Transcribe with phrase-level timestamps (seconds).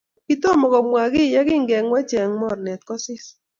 [0.27, 3.25] Kitomo komwakiy yekingengwech eng mornet kosis